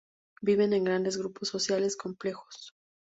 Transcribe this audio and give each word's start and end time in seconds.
Viven 0.41 0.73
en 0.73 0.83
grandes 0.83 1.15
grupos 1.15 1.49
sociales 1.49 1.95
complejos. 1.95 2.73